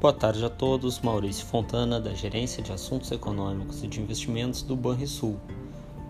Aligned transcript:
Boa 0.00 0.12
tarde 0.12 0.44
a 0.44 0.48
todos. 0.48 1.00
Maurício 1.00 1.44
Fontana, 1.44 2.00
da 2.00 2.14
Gerência 2.14 2.62
de 2.62 2.70
Assuntos 2.70 3.10
Econômicos 3.10 3.82
e 3.82 3.88
de 3.88 4.00
Investimentos 4.00 4.62
do 4.62 4.76
Banrisul, 4.76 5.40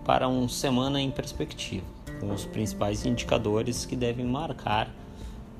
para 0.05 0.27
um 0.27 0.47
Semana 0.47 1.01
em 1.01 1.09
Perspectiva, 1.09 1.87
com 2.19 2.31
os 2.31 2.45
principais 2.45 3.03
indicadores 3.03 3.87
que 3.87 3.95
devem 3.95 4.27
marcar 4.27 4.93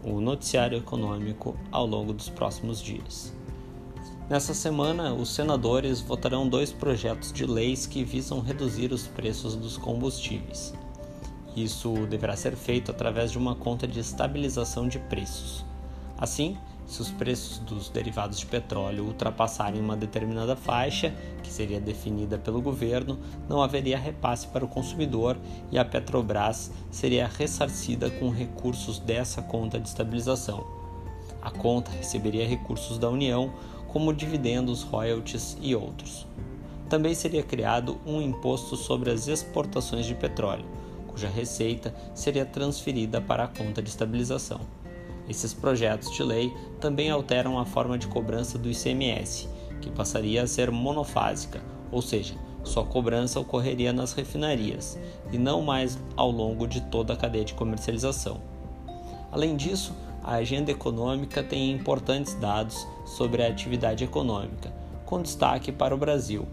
o 0.04 0.21
noticiário 0.21 0.77
econômico 0.77 1.57
ao 1.71 1.87
longo 1.87 2.13
dos 2.13 2.29
próximos 2.29 2.79
dias. 2.79 3.33
Nessa 4.29 4.54
semana, 4.54 5.11
os 5.11 5.33
senadores 5.33 6.00
votarão 6.00 6.47
dois 6.47 6.71
projetos 6.71 7.33
de 7.33 7.47
leis 7.47 7.87
que 7.87 8.04
visam 8.04 8.41
reduzir 8.41 8.93
os 8.93 9.07
preços 9.07 9.55
dos 9.55 9.75
combustíveis. 9.75 10.71
Isso 11.55 12.05
deverá 12.05 12.36
ser 12.36 12.55
feito 12.55 12.91
através 12.91 13.32
de 13.32 13.39
uma 13.39 13.55
conta 13.55 13.87
de 13.87 14.00
estabilização 14.00 14.87
de 14.87 15.00
preços. 15.00 15.65
Assim, 16.15 16.55
se 16.89 17.04
os 17.04 17.11
preços 17.11 17.60
dos 17.60 17.88
derivados 17.88 18.39
de 18.39 18.48
petróleo 18.48 19.06
ultrapassarem 19.06 19.79
uma 19.79 19.96
determinada 19.96 20.56
faixa, 20.56 21.14
que 21.43 21.52
seria 21.52 21.79
definida 21.79 22.36
pelo 22.39 22.62
governo, 22.62 23.20
não 23.48 23.62
haveria 23.62 23.98
repasse 23.98 24.48
para 24.48 24.65
o 24.65 24.68
consumidor 24.68 25.38
e 25.71 25.78
a 25.78 25.86
Petrobras 25.86 26.71
seria 26.89 27.28
ressarcida 27.28 28.10
com 28.10 28.32
recursos 28.32 28.98
dessa 28.98 29.39
conta 29.39 29.79
de 29.79 29.88
estabilização. 29.88 30.65
A 31.43 31.52
conta 31.52 31.92
receberia 31.92 32.48
recursos 32.48 32.98
da 32.98 33.08
União, 33.08 33.53
como 33.88 34.12
dividendos, 34.12 34.81
royalties 34.81 35.58
e 35.62 35.76
outros. 35.76 36.26
Também 36.90 37.14
seria 37.14 37.44
criado 37.44 38.00
um 38.03 38.20
imposto 38.20 38.76
sobre 38.76 39.12
as 39.12 39.28
exportações 39.28 40.08
de 40.08 40.16
petróleo, 40.16 40.66
cuja 41.08 41.30
receita 41.30 41.94
seria 42.16 42.45
transferida 42.45 43.22
para 43.22 43.44
a 43.44 43.48
conta 43.48 43.80
de 43.80 43.90
estabilização. 43.90 44.78
Esses 45.30 45.53
projetos 45.53 46.11
de 46.11 46.23
lei 46.23 46.52
também 46.81 47.12
alteram 47.12 47.59
a 47.59 47.66
forma 47.66 47.98
de 48.00 48.08
cobrança 48.08 48.58
do 48.58 48.70
ICMS, 48.70 49.48
que 49.80 49.92
passaria 49.92 50.42
a 50.42 50.48
ser 50.48 50.72
monofásica, 50.72 51.62
ou 51.92 52.02
seja, 52.02 52.34
sua 52.64 52.84
cobrança 52.84 53.40
ocorreria 53.40 53.94
nas 53.94 54.14
refinarias 54.14 55.00
e 55.31 55.38
não 55.38 55.62
mais 55.62 56.00
ao 56.16 56.31
longo 56.31 56.68
de 56.68 56.81
toda 56.81 57.14
a 57.14 57.16
cadeia 57.16 57.45
de 57.45 57.53
comercialização. 57.53 58.42
Além 59.31 59.56
disso, 59.56 59.94
a 60.23 60.36
agenda 60.36 60.72
econômica 60.72 61.44
tem 61.44 61.72
importantes 61.72 62.34
dados 62.34 62.88
sobre 63.06 63.44
a 63.44 63.48
atividade 63.48 64.03
econômica, 64.03 64.73
com 65.06 65.22
destaque 65.22 65.72
para 65.72 65.96
o 65.96 65.98
Brasil. 65.98 66.48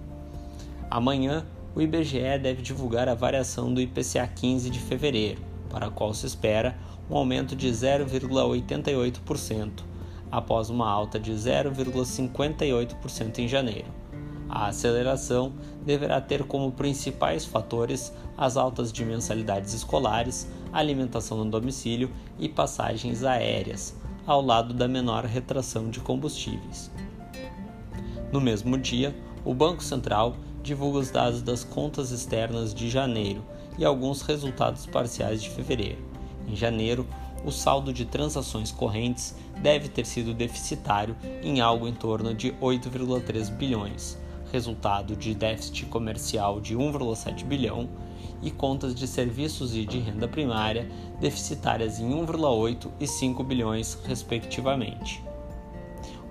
Amanhã, 0.91 1.45
o 1.75 1.81
IBGE 1.81 2.39
deve 2.41 2.63
divulgar 2.63 3.09
a 3.09 3.15
variação 3.15 3.73
do 3.73 3.81
IPCA 3.81 4.27
15 4.27 4.71
de 4.71 4.79
fevereiro, 4.79 5.43
para 5.69 5.87
a 5.87 5.91
qual 5.91 6.15
se 6.15 6.27
espera 6.27 6.77
um 7.11 7.17
aumento 7.17 7.55
de 7.55 7.69
0,88%, 7.69 9.85
após 10.31 10.71
uma 10.71 10.89
alta 10.89 11.21
de 11.21 11.33
0,58% 11.33 13.39
em 13.39 13.49
janeiro. 13.49 14.07
A 14.49 14.69
aceleração 14.69 15.53
deverá 15.85 16.21
ter 16.21 16.45
como 16.45 16.73
principais 16.73 17.45
fatores 17.45 18.13
as 18.37 18.57
altas 18.57 18.93
de 18.93 19.05
mensalidades 19.05 19.75
escolares, 19.75 20.49
alimentação 20.73 21.39
no 21.39 21.51
domicílio 21.51 22.11
e 22.39 22.49
passagens 22.49 23.25
aéreas, 23.25 23.97
ao 24.27 24.41
lado 24.41 24.75
da 24.75 24.87
menor 24.87 25.25
retração 25.25 25.91
de 25.91 26.01
combustíveis. 26.01 26.91
No 28.33 28.41
mesmo 28.41 28.77
dia, 28.77 29.15
o 29.45 29.55
Banco 29.55 29.83
Central 29.83 30.37
divulga 30.63 30.99
os 30.99 31.11
dados 31.11 31.43
das 31.43 31.63
contas 31.63 32.11
externas 32.11 32.75
de 32.75 32.91
janeiro 32.91 33.45
e 33.79 33.85
alguns 33.85 34.23
resultados 34.23 34.87
parciais 34.87 35.43
de 35.43 35.51
fevereiro. 35.51 36.16
Em 36.47 36.55
janeiro, 36.55 37.07
o 37.45 37.51
saldo 37.51 37.93
de 37.93 38.05
transações 38.05 38.71
correntes 38.71 39.35
deve 39.61 39.89
ter 39.89 40.07
sido 40.07 40.35
deficitário 40.35 41.17
em 41.43 41.61
algo 41.61 41.87
em 41.87 41.95
torno 41.95 42.35
de 42.35 42.53
8,3 42.55 43.51
bilhões, 43.51 44.19
resultado 44.53 45.17
de 45.17 45.35
déficit 45.35 45.87
comercial 45.87 46.61
de 46.61 46.77
1,7 46.77 47.45
bilhão 47.45 47.89
e 48.43 48.51
contas 48.51 48.95
de 48.95 49.07
serviços 49.07 49.75
e 49.75 49.85
de 49.85 49.99
renda 49.99 50.29
primária 50.29 50.91
deficitárias 51.21 51.99
em 51.99 52.11
1,8 52.11 52.91
e 53.01 53.07
5 53.07 53.43
bilhões, 53.43 53.99
respectivamente. 54.05 55.23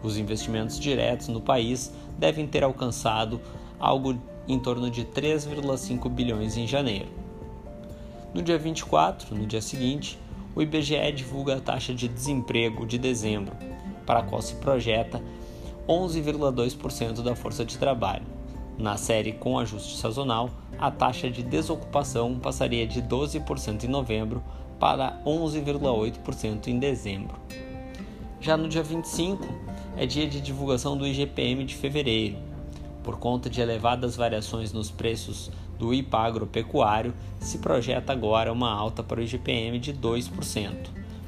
Os 0.03 0.17
investimentos 0.17 0.79
diretos 0.79 1.27
no 1.27 1.41
país 1.41 1.91
devem 2.17 2.45
ter 2.45 2.63
alcançado 2.63 3.41
algo 3.79 4.17
em 4.47 4.59
torno 4.59 4.89
de 4.89 5.03
3,5 5.03 6.07
bilhões 6.09 6.55
em 6.55 6.67
janeiro 6.67 7.24
no 8.35 8.41
dia 8.41 8.57
24, 8.57 9.33
no 9.33 9.45
dia 9.45 9.61
seguinte, 9.61 10.19
o 10.53 10.61
IBGE 10.61 11.09
divulga 11.15 11.55
a 11.55 11.61
taxa 11.61 11.93
de 11.93 12.09
desemprego 12.09 12.85
de 12.85 12.97
dezembro, 12.97 13.55
para 14.05 14.19
a 14.19 14.23
qual 14.23 14.41
se 14.41 14.55
projeta 14.55 15.23
11,2% 15.87 17.23
da 17.23 17.33
força 17.33 17.63
de 17.63 17.77
trabalho. 17.77 18.25
Na 18.77 18.97
série 18.97 19.31
com 19.31 19.57
ajuste 19.57 19.95
sazonal, 19.95 20.49
a 20.77 20.91
taxa 20.91 21.29
de 21.29 21.41
desocupação 21.41 22.37
passaria 22.37 22.85
de 22.85 23.01
12% 23.01 23.85
em 23.85 23.87
novembro 23.87 24.43
para 24.77 25.17
11,8% 25.25 26.67
em 26.67 26.77
dezembro. 26.77 27.37
Já 28.41 28.57
no 28.57 28.67
dia 28.67 28.83
25, 28.83 29.47
é 29.95 30.05
dia 30.05 30.27
de 30.27 30.41
divulgação 30.41 30.97
do 30.97 31.07
IGPM 31.07 31.63
de 31.63 31.73
fevereiro. 31.73 32.35
Por 33.05 33.19
conta 33.19 33.51
de 33.51 33.61
elevadas 33.61 34.15
variações 34.15 34.73
nos 34.73 34.89
preços 34.89 35.51
do 35.77 35.93
IPA 35.93 36.17
agropecuário, 36.17 37.13
se 37.39 37.59
projeta 37.59 38.11
agora 38.11 38.51
uma 38.51 38.71
alta 38.71 39.03
para 39.03 39.19
o 39.19 39.23
IGPM 39.23 39.77
de 39.77 39.93
2%, 39.93 40.73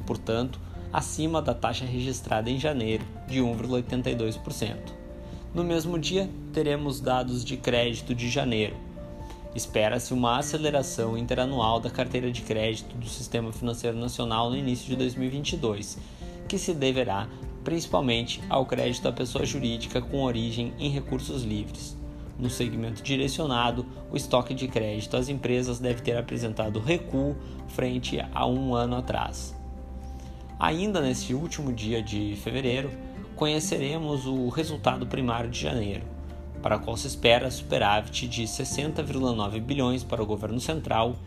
portanto, 0.03 0.59
acima 0.91 1.39
da 1.39 1.53
taxa 1.53 1.85
registrada 1.85 2.49
em 2.49 2.57
janeiro, 2.57 3.05
de 3.27 3.41
1,82%. 3.41 4.75
No 5.53 5.63
mesmo 5.63 5.99
dia, 5.99 6.27
teremos 6.51 6.99
dados 6.99 7.45
de 7.45 7.55
crédito 7.55 8.15
de 8.15 8.27
janeiro. 8.27 8.75
Espera-se 9.53 10.15
uma 10.15 10.39
aceleração 10.39 11.15
interanual 11.15 11.79
da 11.79 11.91
carteira 11.91 12.31
de 12.31 12.41
crédito 12.41 12.97
do 12.97 13.07
Sistema 13.07 13.53
Financeiro 13.53 13.97
Nacional 13.97 14.49
no 14.49 14.57
início 14.57 14.87
de 14.87 14.95
2022, 14.95 15.99
que 16.47 16.57
se 16.57 16.73
deverá 16.73 17.27
principalmente 17.67 18.41
ao 18.49 18.65
crédito 18.65 19.09
à 19.09 19.11
pessoa 19.11 19.45
jurídica 19.45 20.01
com 20.01 20.23
origem 20.23 20.71
em 20.79 20.89
recursos 20.89 21.43
livres. 21.43 21.97
No 22.39 22.49
segmento 22.49 23.03
direcionado, 23.03 23.85
o 24.09 24.15
estoque 24.15 24.53
de 24.53 24.69
crédito 24.69 25.17
às 25.17 25.27
empresas 25.27 25.77
deve 25.77 26.01
ter 26.01 26.15
apresentado 26.15 26.79
recuo 26.79 27.35
frente 27.67 28.25
a 28.33 28.47
um 28.47 28.73
ano 28.73 28.95
atrás. 28.95 29.53
Ainda 30.57 31.01
neste 31.01 31.33
último 31.33 31.73
dia 31.73 32.01
de 32.01 32.37
fevereiro, 32.41 32.89
conheceremos 33.35 34.25
o 34.25 34.47
resultado 34.47 35.05
primário 35.05 35.49
de 35.49 35.59
janeiro, 35.59 36.03
para 36.63 36.77
o 36.77 36.79
qual 36.79 36.95
se 36.95 37.07
espera 37.07 37.51
superávit 37.51 38.29
de 38.29 38.43
60,9 38.43 39.59
bilhões 39.59 40.05
para 40.05 40.23
o 40.23 40.25
governo 40.25 40.61
central 40.61 41.17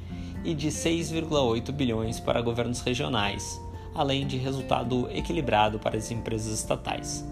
e 0.43 0.55
de 0.55 0.69
6,8 0.69 1.71
bilhões 1.71 2.19
para 2.19 2.41
governos 2.41 2.81
regionais, 2.81 3.61
além 3.95 4.27
de 4.27 4.37
resultado 4.37 5.09
equilibrado 5.11 5.79
para 5.79 5.97
as 5.97 6.11
empresas 6.11 6.53
estatais. 6.53 7.25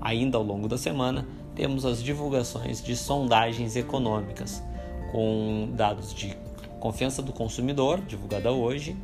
Ainda 0.00 0.38
ao 0.38 0.44
longo 0.44 0.68
da 0.68 0.78
semana, 0.78 1.26
temos 1.54 1.84
as 1.84 2.02
divulgações 2.02 2.82
de 2.82 2.96
sondagens 2.96 3.74
econômicas, 3.74 4.62
com 5.10 5.70
dados 5.72 6.14
de 6.14 6.36
confiança 6.78 7.20
do 7.20 7.32
consumidor, 7.32 8.00
divulgada 8.00 8.52
hoje, 8.52 8.96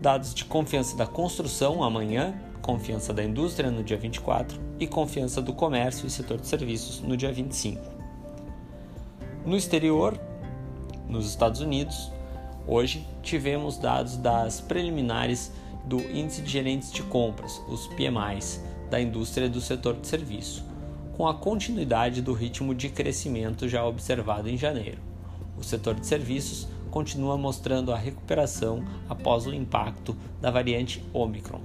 dados 0.00 0.32
de 0.32 0.44
confiança 0.44 0.96
da 0.96 1.06
construção 1.06 1.82
amanhã, 1.82 2.34
confiança 2.62 3.12
da 3.12 3.24
indústria 3.24 3.70
no 3.70 3.82
dia 3.82 3.96
24 3.96 4.60
e 4.78 4.86
confiança 4.86 5.42
do 5.42 5.52
comércio 5.52 6.06
e 6.06 6.10
setor 6.10 6.38
de 6.38 6.46
serviços 6.46 7.00
no 7.00 7.16
dia 7.16 7.32
25. 7.32 7.80
No 9.44 9.56
exterior, 9.56 10.18
nos 11.08 11.26
Estados 11.26 11.60
Unidos, 11.60 12.12
hoje 12.66 13.06
tivemos 13.22 13.76
dados 13.76 14.16
das 14.16 14.60
preliminares 14.60 15.50
do 15.84 15.98
Índice 15.98 16.42
de 16.42 16.50
Gerentes 16.50 16.92
de 16.92 17.02
Compras, 17.02 17.60
os 17.68 17.86
PMIs, 17.88 18.62
da 18.90 19.00
indústria 19.00 19.48
do 19.48 19.60
setor 19.60 19.96
de 19.96 20.06
serviço 20.06 20.70
com 21.20 21.28
a 21.28 21.34
continuidade 21.34 22.22
do 22.22 22.32
ritmo 22.32 22.74
de 22.74 22.88
crescimento 22.88 23.68
já 23.68 23.84
observado 23.84 24.48
em 24.48 24.56
janeiro. 24.56 25.02
O 25.54 25.62
setor 25.62 25.94
de 25.96 26.06
serviços 26.06 26.66
continua 26.90 27.36
mostrando 27.36 27.92
a 27.92 27.96
recuperação 27.98 28.82
após 29.06 29.46
o 29.46 29.52
impacto 29.52 30.16
da 30.40 30.50
variante 30.50 31.04
Omicron. 31.12 31.60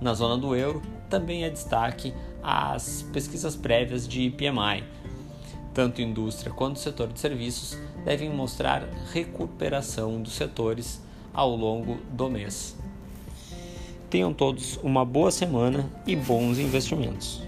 Na 0.00 0.12
zona 0.12 0.36
do 0.36 0.56
euro, 0.56 0.82
também 1.08 1.44
é 1.44 1.50
destaque 1.50 2.12
as 2.42 3.06
pesquisas 3.12 3.54
prévias 3.54 4.08
de 4.08 4.28
PMI. 4.30 4.82
Tanto 5.72 6.02
indústria 6.02 6.52
quanto 6.52 6.80
setor 6.80 7.12
de 7.12 7.20
serviços 7.20 7.78
devem 8.04 8.28
mostrar 8.28 8.88
recuperação 9.12 10.20
dos 10.20 10.32
setores 10.32 11.00
ao 11.32 11.54
longo 11.54 11.98
do 12.10 12.28
mês. 12.28 12.76
Tenham 14.14 14.32
todos 14.32 14.78
uma 14.80 15.04
boa 15.04 15.28
semana 15.28 15.90
e 16.06 16.14
bons 16.14 16.56
investimentos. 16.60 17.42